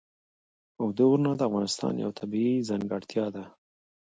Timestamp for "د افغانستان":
1.35-1.93